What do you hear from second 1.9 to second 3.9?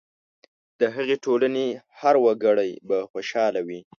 هر وګړی به خوشاله وي.